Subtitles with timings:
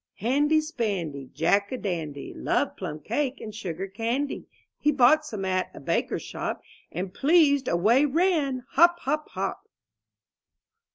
[0.19, 4.47] LJ ANDY SPANDY, Jack a dandy, Loved plum cake and sugar candy.
[4.79, 9.69] He bought some at a baker's shop, And pleased, away ran, hop, hop, hop.